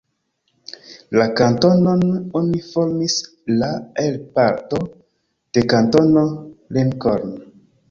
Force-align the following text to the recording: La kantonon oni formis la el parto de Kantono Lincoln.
La 1.19 1.25
kantonon 1.39 2.01
oni 2.39 2.63
formis 2.69 3.19
la 3.61 3.69
el 4.05 4.19
parto 4.41 4.83
de 5.53 5.67
Kantono 5.77 6.27
Lincoln. 6.81 7.33